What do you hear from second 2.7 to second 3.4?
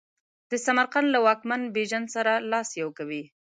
یو کوي.